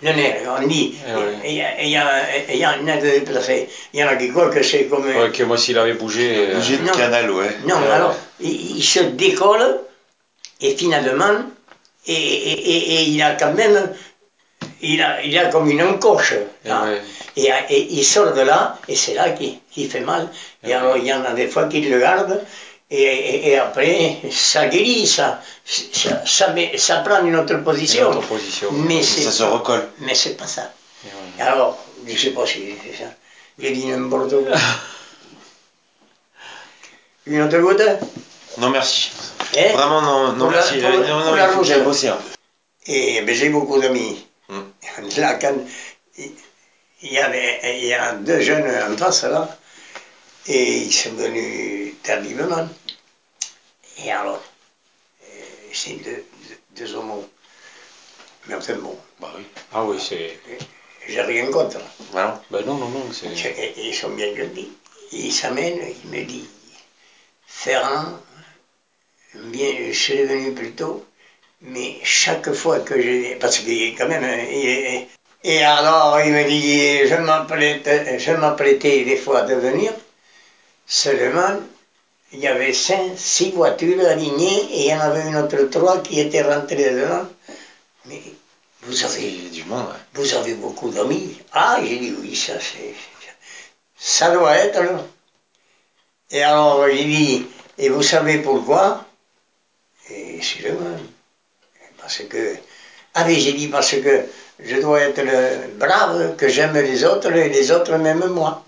Le 0.00 0.12
nerf, 0.12 0.48
on 0.58 0.66
dit, 0.66 0.94
Eh 1.44 1.48
il 1.82 1.88
y 1.90 1.96
a- 1.96 2.70
un 2.70 2.80
nerf 2.82 3.00
déplacé. 3.02 3.68
Il 3.92 4.00
y 4.00 4.04
en 4.04 4.08
a 4.08 4.16
qui 4.16 4.28
croient 4.28 4.48
que 4.50 4.62
c'est 4.62 4.84
comme... 4.84 5.06
Ouais, 5.06 5.30
que 5.30 5.42
moi, 5.42 5.58
s'il 5.58 5.76
avait 5.78 5.92
bougé. 5.94 6.34
euh, 6.54 6.60
canal, 6.94 7.30
ouais. 7.30 7.56
non, 7.64 7.76
Ouais. 7.80 7.90
alors, 7.90 8.14
il, 8.40 8.76
il 8.78 8.82
se 8.82 9.00
décolle, 9.00 9.78
et 10.60 10.74
finalement, 10.76 11.42
et, 12.06 12.12
et, 12.12 12.52
et- 12.52 12.94
et 12.94 13.02
il 13.04 13.22
a 13.22 13.34
quand 13.34 13.52
même, 13.52 13.92
il 14.80 15.00
a, 15.02 15.22
il 15.22 15.36
a 15.38 15.46
comme 15.46 15.68
une 15.70 15.82
encoche. 15.82 16.34
Eh 16.64 16.70
hein. 16.70 16.84
ouais. 16.88 17.02
et, 17.36 17.50
et 17.74 17.86
il 17.92 18.04
sort 18.04 18.32
de 18.32 18.40
là, 18.40 18.78
et 18.88 18.96
c'est 18.96 19.14
là 19.14 19.30
qu'il 19.30 19.58
qu'il 19.72 19.88
fait 19.90 20.00
mal. 20.00 20.30
Et 20.64 20.70
Eh 20.70 20.74
alors, 20.74 20.94
ouais. 20.94 21.00
il 21.00 21.06
y 21.06 21.12
en 21.12 21.24
a 21.24 21.32
des 21.32 21.46
fois 21.48 21.66
qui 21.68 21.80
le 21.80 21.98
gardent, 22.00 22.40
et, 22.90 23.54
après, 23.56 24.16
ça 24.30 24.66
guérit, 24.68 25.06
ça, 25.06 25.42
ça, 25.66 26.24
ça, 26.24 26.48
met- 26.52 26.78
ça 26.78 26.96
prend 27.00 27.22
une 27.24 27.36
autre 27.36 27.52
Une 27.54 27.62
position. 27.62 28.08
autre 28.08 28.26
position. 28.26 28.72
Mais 28.72 29.02
c'est 29.02 29.20
Ça 29.22 29.30
se 29.30 29.42
pas- 29.42 29.50
recolle. 29.50 29.86
Mais 29.98 30.14
c'est 30.14 30.36
pas 30.38 30.46
ça. 30.46 30.72
Voilà. 31.04 31.50
Alors, 31.50 31.84
je 32.06 32.16
sais 32.16 32.30
pas 32.30 32.46
si 32.46 32.74
c'est 32.82 32.96
ça. 33.04 33.10
J'ai 33.58 33.72
dit 33.72 33.84
n'importe 33.86 34.30
quoi. 34.30 34.56
Une 37.26 37.42
autre 37.42 37.58
goutte? 37.58 37.82
Non, 38.56 38.70
merci. 38.70 39.10
Hein 39.56 39.72
Vraiment, 39.72 40.02
non, 40.02 40.32
non 40.32 40.38
Pour 40.38 40.50
la- 40.50 40.58
merci. 40.58 40.78
pour- 40.78 40.90
non, 40.90 41.18
non, 41.18 41.24
pour 41.26 41.34
il 41.34 41.36
la 41.38 41.48
faut 41.48 41.58
rouge. 41.58 41.82
bosser. 41.84 42.08
hein. 42.08 42.18
Et 42.86 43.20
ben, 43.22 43.34
j'ai 43.34 43.48
beaucoup 43.50 43.78
d'amis. 43.80 44.26
Mm. 44.48 44.60
Là, 45.18 45.34
quand 45.34 45.54
il 46.16 46.32
y, 47.12 47.18
avait, 47.18 47.60
il 47.78 47.84
y 47.86 47.94
a 47.94 48.12
deux 48.14 48.40
jeunes 48.40 48.92
en 48.92 48.96
face, 48.96 49.24
là, 49.24 49.58
et 50.46 50.78
ils 50.78 50.92
sont 50.92 51.12
venus 51.12 51.94
tardivement. 52.02 52.68
Et 54.04 54.10
alors, 54.10 54.42
euh, 55.24 55.26
c'est 55.72 55.94
deux, 56.02 56.24
deux, 56.48 56.58
deux 56.86 56.94
homos. 56.94 57.28
Mais 58.46 58.54
enfin 58.54 58.74
bon, 58.74 58.96
Bah 59.20 59.32
oui. 59.36 59.44
Ah 59.72 59.84
oui, 59.84 59.98
c'est. 60.00 60.38
j'ai 61.06 61.20
rien 61.20 61.50
contre. 61.50 61.78
Voilà. 62.12 62.40
Ben 62.50 62.64
non, 62.64 62.74
non, 62.76 62.88
non. 62.88 63.12
c'est... 63.12 63.26
Et- 63.26 63.80
et 63.80 63.88
Ils 63.88 63.94
sont 63.94 64.10
bien 64.10 64.34
gentils. 64.34 64.72
Ils 65.12 65.32
s'amènent, 65.32 65.80
ils 66.04 66.10
me 66.10 66.24
disent, 66.24 66.48
Ferrand, 67.46 68.18
bien, 69.34 69.70
je 69.88 69.92
suis 69.92 70.22
venu 70.24 70.52
plus 70.52 70.72
tôt, 70.72 71.04
mais 71.62 71.98
chaque 72.04 72.52
fois 72.52 72.80
que 72.80 73.00
je... 73.00 73.36
Parce 73.38 73.58
qu'il 73.60 73.82
est 73.82 73.94
quand 73.94 74.08
même... 74.08 74.24
euh, 74.24 74.44
il 74.52 74.68
est- 74.68 75.08
et 75.44 75.62
alors, 75.62 76.20
il 76.20 76.32
me 76.32 76.44
dit, 76.48 77.06
je 77.08 77.14
m'apprêtais, 77.16 78.18
je 78.18 78.32
m'apprêtais 78.32 79.04
des 79.04 79.16
fois 79.16 79.42
de 79.42 79.54
venir, 79.54 79.92
seulement, 80.86 81.60
il 82.32 82.40
y 82.40 82.46
avait 82.48 82.72
cinq, 82.72 83.12
six 83.16 83.50
voitures 83.52 84.06
alignées, 84.06 84.60
et 84.72 84.80
il 84.84 84.86
y 84.90 84.94
en 84.94 85.00
avait 85.00 85.28
une 85.28 85.36
autre 85.36 85.62
trois 85.70 85.98
qui 86.00 86.20
étaient 86.20 86.42
rentrées 86.42 86.92
dedans. 86.94 87.26
Mais 88.06 88.20
vous 88.82 89.04
avez... 89.04 89.30
Du 89.52 89.64
monde, 89.64 89.86
ouais. 89.88 90.00
Vous 90.14 90.34
avez 90.34 90.54
beaucoup 90.54 90.90
d'amis 90.90 91.38
Ah, 91.52 91.78
j'ai 91.82 91.98
dit 91.98 92.14
oui, 92.20 92.34
ça 92.36 92.54
c'est. 92.60 92.94
Ça 93.98 94.30
doit 94.32 94.56
être. 94.56 94.80
là. 94.80 95.04
Et 96.30 96.42
alors 96.42 96.86
j'ai 96.88 97.04
dit, 97.04 97.46
et 97.78 97.88
vous 97.90 98.02
savez 98.02 98.38
pourquoi? 98.38 99.04
Et 100.10 100.40
sûrement. 100.42 100.96
Parce 102.00 102.18
que. 102.28 102.54
Ah 103.14 103.24
mais 103.24 103.38
j'ai 103.38 103.52
dit 103.52 103.68
parce 103.68 103.90
que 103.96 104.24
je 104.60 104.76
dois 104.76 105.00
être 105.00 105.20
le 105.22 105.68
brave, 105.78 106.36
que 106.36 106.48
j'aime 106.48 106.74
les 106.74 107.04
autres 107.04 107.32
et 107.32 107.48
les 107.48 107.70
autres 107.70 107.94
m'aiment 107.96 108.28
moi. 108.28 108.62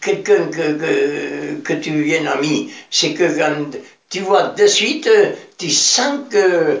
Quelqu'un 0.00 0.46
que, 0.46 0.72
que, 0.72 1.54
que 1.62 1.72
tu 1.74 2.00
viennes 2.02 2.26
ami, 2.26 2.72
c'est 2.90 3.12
que 3.12 3.36
quand 3.38 3.78
tu 4.08 4.20
vois 4.20 4.44
de 4.44 4.66
suite, 4.66 5.08
tu 5.58 5.70
sens 5.70 6.20
que 6.30 6.80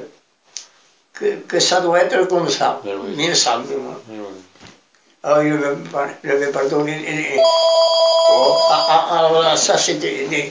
que, 1.12 1.26
que 1.46 1.60
ça 1.60 1.80
doit 1.80 2.00
être 2.00 2.26
comme 2.26 2.48
ça. 2.48 2.80
Ben 2.82 2.96
oui. 2.96 3.14
Il 3.18 3.28
me 3.28 3.34
semble, 3.34 3.74
moi. 3.74 4.00
Oui. 4.08 4.16
Je 5.24 5.54
vais, 5.54 5.76
par- 5.92 6.08
je 6.24 6.32
vais 6.32 6.48
pardonner. 6.48 7.38
Oh, 8.32 8.54
ah, 8.70 9.50
ah, 9.52 9.56
ça, 9.56 9.76
c'était. 9.76 10.50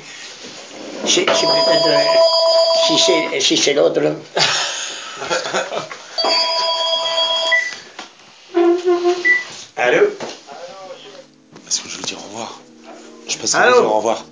C'est 1.06 1.26
c'est 1.26 1.46
peut-être. 1.48 1.90
Si 2.88 2.98
c'est 2.98 3.40
si 3.40 3.58
c'est 3.58 3.74
l'autre. 3.74 4.02
Allô? 9.78 10.08
Est-ce 11.68 11.82
que 11.82 11.90
je 11.90 11.98
veux 11.98 12.04
dire 12.04 12.18
au 12.18 12.22
revoir? 12.28 12.60
Je 13.28 13.38
passe 13.38 13.56
Allô? 13.56 13.76
vous 13.76 13.82
dire 13.82 13.92
au 13.92 13.98
revoir. 13.98 14.26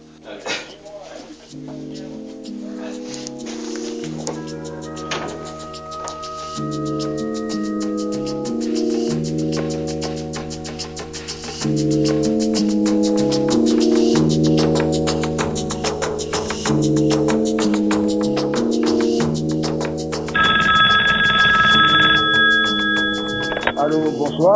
Allô, 11.65 12.36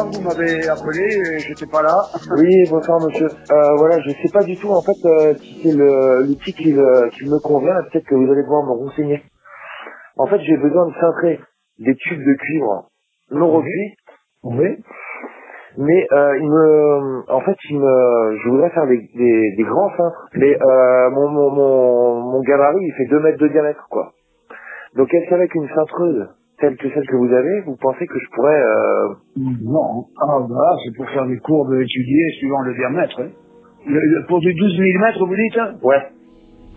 bonsoir, 0.03 0.11
vous 0.11 0.21
m'avez 0.21 0.67
appelé, 0.69 1.03
et 1.03 1.39
j'étais 1.41 1.65
pas 1.67 1.81
là. 1.81 1.95
Oui, 2.37 2.69
bonsoir 2.69 2.99
monsieur. 3.01 3.27
Euh, 3.51 3.75
voilà, 3.77 3.99
je 4.01 4.11
sais 4.11 4.29
pas 4.33 4.43
du 4.43 4.57
tout 4.57 4.69
en 4.69 4.81
fait 4.81 5.05
euh, 5.07 5.33
si 5.41 5.59
c'est 5.63 5.71
l'outil 5.71 6.53
qui, 6.53 6.71
le- 6.71 7.09
qui 7.17 7.25
me 7.25 7.39
convient, 7.39 7.75
peut-être 7.91 8.05
que 8.05 8.15
vous 8.15 8.31
allez 8.31 8.43
pouvoir 8.43 8.63
me 8.63 8.71
renseigner. 8.85 9.21
En 10.17 10.27
fait, 10.27 10.39
j'ai 10.41 10.57
besoin 10.57 10.87
de 10.87 10.93
cintrer 10.99 11.39
des 11.79 11.95
tubes 11.95 12.23
de 12.23 12.33
cuivre 12.35 12.87
non 13.31 13.49
recuits, 13.51 13.95
Oui. 14.43 14.77
mais 15.77 16.07
euh, 16.11 16.37
il 16.39 16.49
me, 16.49 17.31
en 17.31 17.39
fait, 17.41 17.55
il 17.69 17.79
me, 17.79 18.37
je 18.43 18.49
voudrais 18.49 18.69
faire 18.71 18.87
des, 18.87 18.97
des, 19.15 19.55
des 19.57 19.63
grands 19.63 19.89
cintres, 19.97 20.29
mais 20.35 20.55
euh, 20.61 21.09
mon, 21.11 21.29
mon, 21.29 21.51
mon, 21.51 22.21
mon 22.31 22.41
gabarit, 22.41 22.83
il 22.85 22.93
fait 22.97 23.05
2 23.05 23.19
mètres 23.21 23.39
de 23.39 23.47
diamètre, 23.47 23.87
quoi. 23.89 24.11
Donc 24.95 25.13
est-ce 25.13 25.29
qu'avec 25.29 25.53
une 25.55 25.69
cintreuse 25.69 26.27
telle 26.61 26.77
que 26.77 26.89
celle 26.93 27.07
que 27.07 27.15
vous 27.17 27.33
avez, 27.33 27.61
vous 27.61 27.75
pensez 27.75 28.07
que 28.07 28.19
je 28.19 28.29
pourrais... 28.35 28.61
Euh... 28.63 29.07
Non. 29.63 30.05
Ah, 30.21 30.39
voilà, 30.47 30.77
c'est 30.85 30.95
pour 30.95 31.09
faire 31.09 31.25
des 31.27 31.37
courbes 31.39 31.73
étudiées 31.81 32.29
suivant 32.39 32.61
le 32.61 32.75
diamètre. 32.75 33.19
hein. 33.21 33.29
Le- 33.85 33.99
le- 33.99 34.25
pour 34.27 34.39
du 34.39 34.53
12 34.53 34.79
mm, 34.79 35.25
vous 35.25 35.35
dites 35.35 35.57
hein? 35.57 35.73
Ouais. 35.83 36.01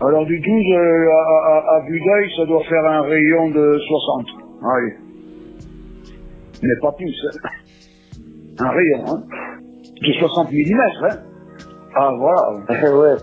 Alors 0.01 0.25
du 0.25 0.39
12 0.39 0.49
euh, 0.49 1.07
à, 1.09 1.47
à, 1.53 1.75
à 1.77 1.85
vue 1.87 1.99
d'œil, 2.01 2.29
ça 2.35 2.45
doit 2.45 2.63
faire 2.63 2.85
un 2.85 3.01
rayon 3.03 3.49
de 3.51 3.77
60. 3.79 4.25
Oui. 4.63 4.91
Mais 6.63 6.75
pas 6.81 6.91
plus. 6.93 7.13
hein. 7.33 7.49
Un 8.59 8.69
rayon, 8.69 9.05
hein. 9.07 9.23
De 10.01 10.11
60 10.13 10.51
mm, 10.51 10.79
hein. 11.03 11.17
Ah, 11.95 12.11
voilà. 12.17 12.51
ouais, 12.69 13.15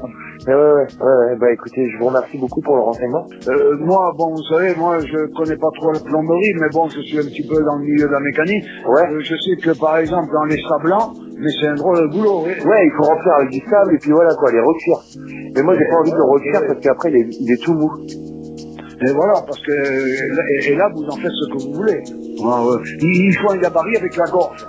ouais, 0.47 0.55
ouais, 0.55 0.63
ouais, 0.63 0.87
ouais, 1.01 1.27
ouais, 1.27 1.37
bah 1.39 1.53
écoutez, 1.53 1.89
je 1.91 1.99
vous 1.99 2.07
remercie 2.07 2.39
beaucoup 2.39 2.61
pour 2.61 2.77
le 2.77 2.83
renseignement. 2.83 3.27
Euh, 3.49 3.77
moi, 3.81 4.13
bon, 4.17 4.35
vous 4.35 4.43
savez, 4.55 4.75
moi, 4.77 4.99
je 5.01 5.27
connais 5.35 5.57
pas 5.57 5.71
trop 5.75 5.93
la 5.93 6.01
plomberie, 6.01 6.53
mais 6.61 6.69
bon, 6.73 6.89
je 6.89 7.01
suis 7.01 7.19
un 7.19 7.25
petit 7.25 7.47
peu 7.47 7.63
dans 7.63 7.77
le 7.77 7.85
milieu 7.85 8.07
de 8.07 8.13
la 8.13 8.21
mécanique. 8.21 8.65
Ouais. 8.89 9.03
Euh, 9.11 9.21
je 9.21 9.35
sais 9.37 9.57
que, 9.63 9.79
par 9.79 9.99
exemple, 9.99 10.33
dans 10.33 10.45
les 10.45 10.61
sablants, 10.69 11.13
mais 11.43 11.51
c'est 11.61 11.69
un 11.69 11.75
drôle 11.75 11.99
de 11.99 12.17
boulot, 12.17 12.43
oui. 12.47 12.53
Ouais, 12.65 12.87
il 12.87 12.93
faut 12.97 13.03
remplir 13.03 13.33
avec 13.39 13.51
du 13.51 13.61
sable 13.69 13.95
et 13.95 13.99
puis 13.99 14.13
voilà 14.13 14.35
quoi, 14.35 14.53
les 14.53 14.61
recuire. 14.61 14.99
Mais 15.55 15.63
moi 15.63 15.75
j'ai 15.77 15.85
pas 15.91 15.97
envie 15.97 16.13
de 16.13 16.17
le 16.17 16.23
recuire 16.23 16.61
parce 16.69 16.81
qu'après 16.81 17.11
il 17.11 17.17
est, 17.17 17.29
il 17.41 17.53
est 17.53 17.63
tout 17.63 17.75
mou. 17.75 17.91
Et 19.05 19.13
voilà, 19.13 19.35
parce 19.45 19.61
que 19.61 19.73
et, 19.73 20.77
là 20.77 20.89
vous 20.95 21.05
en 21.05 21.17
faites 21.17 21.33
ce 21.33 21.53
que 21.53 21.63
vous 21.65 21.75
voulez. 21.75 21.99
Ouais. 21.99 22.83
il 23.03 23.37
faut 23.43 23.51
un 23.51 23.59
gabarit 23.59 23.97
avec 23.97 24.17
la 24.17 24.25
gorge. 24.31 24.65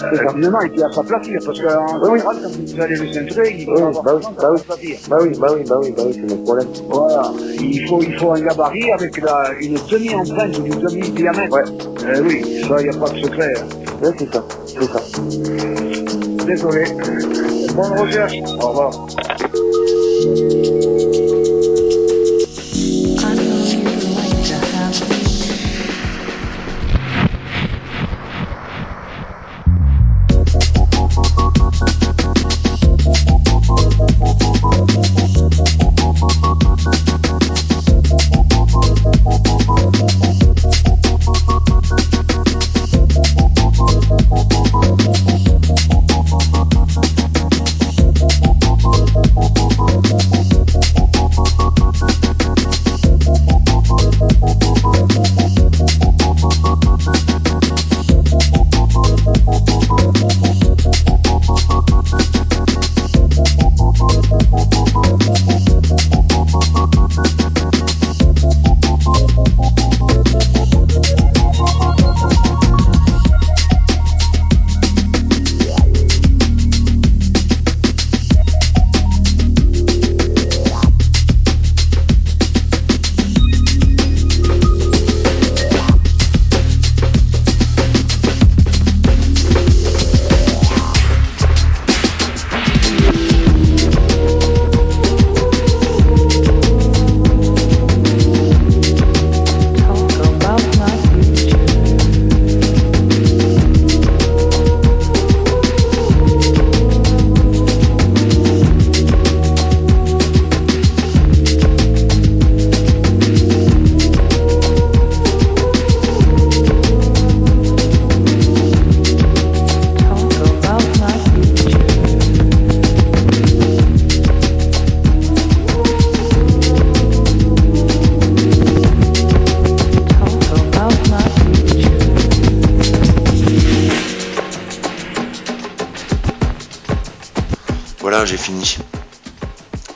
Euh, 0.00 0.32
évidemment, 0.32 0.60
il 0.62 0.70
peut 0.72 0.84
à 0.84 0.92
s'aplatir, 0.92 1.40
parce 1.44 1.60
qu'en 1.60 1.98
Oui, 2.02 2.08
oui. 2.12 2.18
général, 2.18 2.36
quand 2.42 2.50
vous 2.50 2.80
allez 2.80 2.96
le 2.96 3.06
cintrer, 3.12 3.50
il 3.58 3.68
Oui, 3.68 3.80
va 3.80 3.86
avoir 3.88 4.04
bah 4.04 4.12
oui, 4.14 4.22
bah 4.38 4.48
oui. 4.54 4.60
Bah 5.08 5.16
oui, 5.20 5.30
bah 5.38 5.48
oui, 5.54 5.64
bah 5.68 5.76
oui, 5.80 5.92
bah 5.96 6.02
oui, 6.06 6.12
c'est 6.14 6.36
mon 6.36 6.42
problème. 6.44 6.68
Voilà, 6.88 7.32
il 7.60 7.88
faut, 7.88 8.00
il 8.02 8.14
faut 8.18 8.32
un 8.32 8.40
gabarit 8.40 8.92
avec 8.92 9.20
la, 9.20 9.50
une 9.60 9.74
demi-empreinte 9.90 10.58
ou 10.58 10.62
du 10.62 10.70
demi-diamètre. 10.70 11.52
Ouais. 11.52 11.62
Eh 12.16 12.20
oui, 12.20 12.64
ça, 12.68 12.76
il 12.80 12.90
n'y 12.90 12.96
a 12.96 13.00
pas 13.00 13.10
de 13.10 13.18
secret. 13.18 13.52
Ouais, 14.02 14.12
c'est 14.18 14.32
ça, 14.32 14.44
c'est 14.66 14.84
ça. 14.84 15.00
Désolé. 16.46 16.84
Bonne 17.74 17.98
recherche. 17.98 18.34
Au 18.60 18.68
revoir. 18.68 18.90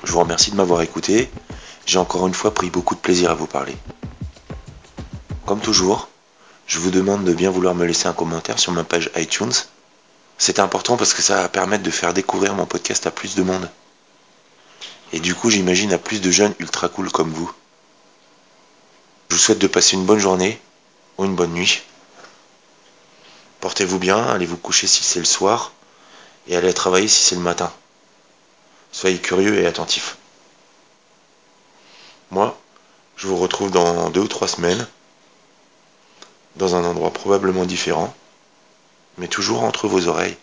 Je 0.04 0.12
vous 0.12 0.20
remercie 0.20 0.50
de 0.50 0.56
m'avoir 0.56 0.82
écouté. 0.82 1.30
J'ai 1.86 1.98
encore 1.98 2.26
une 2.26 2.34
fois 2.34 2.54
pris 2.54 2.70
beaucoup 2.70 2.94
de 2.94 3.00
plaisir 3.00 3.30
à 3.30 3.34
vous 3.34 3.46
parler. 3.46 3.76
Comme 5.46 5.60
toujours, 5.60 6.08
je 6.66 6.78
vous 6.78 6.90
demande 6.90 7.24
de 7.24 7.34
bien 7.34 7.50
vouloir 7.50 7.74
me 7.74 7.84
laisser 7.84 8.06
un 8.06 8.12
commentaire 8.12 8.58
sur 8.58 8.72
ma 8.72 8.84
page 8.84 9.10
iTunes. 9.16 9.52
C'est 10.38 10.58
important 10.58 10.96
parce 10.96 11.14
que 11.14 11.22
ça 11.22 11.36
va 11.42 11.48
permettre 11.48 11.82
de 11.82 11.90
faire 11.90 12.14
découvrir 12.14 12.54
mon 12.54 12.66
podcast 12.66 13.06
à 13.06 13.10
plus 13.10 13.34
de 13.34 13.42
monde. 13.42 13.68
Et 15.12 15.20
du 15.20 15.34
coup, 15.34 15.50
j'imagine 15.50 15.92
à 15.92 15.98
plus 15.98 16.20
de 16.20 16.30
jeunes 16.30 16.54
ultra 16.58 16.88
cool 16.88 17.10
comme 17.10 17.30
vous. 17.30 17.52
Je 19.28 19.36
vous 19.36 19.40
souhaite 19.40 19.58
de 19.58 19.66
passer 19.66 19.96
une 19.96 20.06
bonne 20.06 20.18
journée 20.18 20.60
ou 21.18 21.24
une 21.24 21.34
bonne 21.34 21.52
nuit. 21.52 21.82
Portez-vous 23.60 23.98
bien, 23.98 24.26
allez 24.26 24.46
vous 24.46 24.56
coucher 24.56 24.86
si 24.86 25.04
c'est 25.04 25.18
le 25.18 25.24
soir 25.24 25.72
et 26.48 26.56
allez 26.56 26.72
travailler 26.74 27.08
si 27.08 27.22
c'est 27.22 27.34
le 27.34 27.40
matin. 27.40 27.72
Soyez 28.92 29.18
curieux 29.18 29.58
et 29.58 29.66
attentifs. 29.66 30.16
Moi, 32.30 32.58
je 33.16 33.26
vous 33.26 33.36
retrouve 33.36 33.70
dans 33.70 34.10
deux 34.10 34.20
ou 34.20 34.28
trois 34.28 34.48
semaines, 34.48 34.86
dans 36.56 36.76
un 36.76 36.84
endroit 36.84 37.12
probablement 37.12 37.64
différent, 37.64 38.14
mais 39.18 39.28
toujours 39.28 39.64
entre 39.64 39.88
vos 39.88 40.08
oreilles. 40.08 40.36